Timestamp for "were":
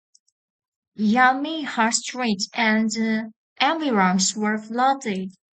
4.35-4.57